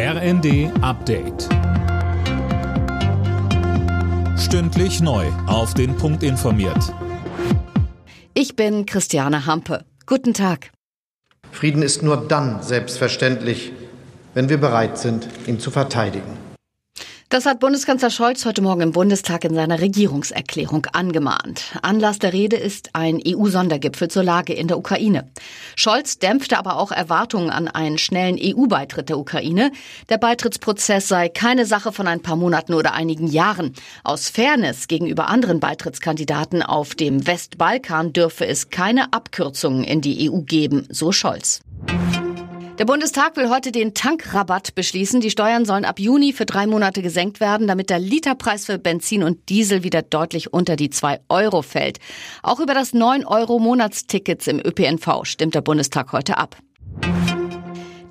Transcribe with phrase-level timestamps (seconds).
[0.00, 1.48] RND Update.
[4.38, 5.26] Stündlich neu.
[5.48, 6.94] Auf den Punkt informiert.
[8.32, 9.84] Ich bin Christiane Hampe.
[10.06, 10.70] Guten Tag.
[11.50, 13.72] Frieden ist nur dann selbstverständlich,
[14.34, 16.47] wenn wir bereit sind, ihn zu verteidigen.
[17.30, 21.76] Das hat Bundeskanzler Scholz heute Morgen im Bundestag in seiner Regierungserklärung angemahnt.
[21.82, 25.30] Anlass der Rede ist ein EU-Sondergipfel zur Lage in der Ukraine.
[25.76, 29.72] Scholz dämpfte aber auch Erwartungen an einen schnellen EU-Beitritt der Ukraine.
[30.08, 33.74] Der Beitrittsprozess sei keine Sache von ein paar Monaten oder einigen Jahren.
[34.04, 40.38] Aus Fairness gegenüber anderen Beitrittskandidaten auf dem Westbalkan dürfe es keine Abkürzungen in die EU
[40.38, 41.60] geben, so Scholz.
[42.78, 45.20] Der Bundestag will heute den Tankrabatt beschließen.
[45.20, 49.24] Die Steuern sollen ab Juni für drei Monate gesenkt werden, damit der Literpreis für Benzin
[49.24, 51.98] und Diesel wieder deutlich unter die zwei Euro fällt.
[52.40, 56.56] Auch über das 9 Euro Monatstickets im ÖPNV stimmt der Bundestag heute ab.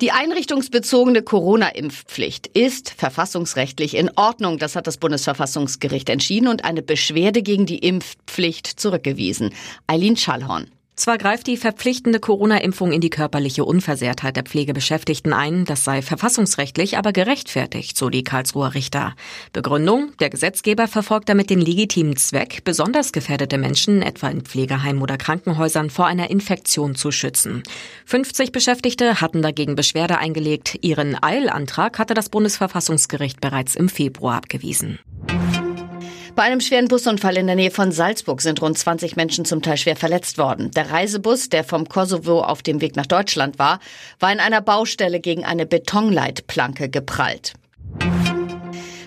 [0.02, 4.58] Die einrichtungsbezogene Corona-Impfpflicht ist verfassungsrechtlich in Ordnung.
[4.58, 9.54] Das hat das Bundesverfassungsgericht entschieden und eine Beschwerde gegen die Impfpflicht zurückgewiesen.
[9.86, 10.70] Eileen Schallhorn.
[10.98, 16.98] Zwar greift die verpflichtende Corona-Impfung in die körperliche Unversehrtheit der Pflegebeschäftigten ein, das sei verfassungsrechtlich
[16.98, 19.14] aber gerechtfertigt, so die Karlsruher Richter.
[19.52, 25.18] Begründung, der Gesetzgeber verfolgt damit den legitimen Zweck, besonders gefährdete Menschen, etwa in Pflegeheimen oder
[25.18, 27.62] Krankenhäusern, vor einer Infektion zu schützen.
[28.06, 30.78] 50 Beschäftigte hatten dagegen Beschwerde eingelegt.
[30.80, 34.98] Ihren Eilantrag hatte das Bundesverfassungsgericht bereits im Februar abgewiesen.
[36.38, 39.76] Bei einem schweren Busunfall in der Nähe von Salzburg sind rund 20 Menschen zum Teil
[39.76, 40.70] schwer verletzt worden.
[40.70, 43.80] Der Reisebus, der vom Kosovo auf dem Weg nach Deutschland war,
[44.20, 47.54] war in einer Baustelle gegen eine Betonleitplanke geprallt.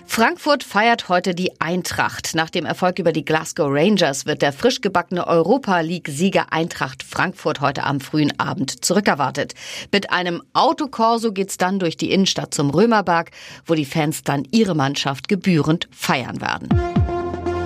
[0.04, 2.34] Frankfurt feiert heute die Eintracht.
[2.34, 7.62] Nach dem Erfolg über die Glasgow Rangers wird der frisch gebackene Europa League-Sieger Eintracht Frankfurt
[7.62, 9.54] heute am frühen Abend zurückerwartet.
[9.90, 13.30] Mit einem Autokorso geht's dann durch die Innenstadt zum Römerberg,
[13.64, 16.91] wo die Fans dann ihre Mannschaft gebührend feiern werden.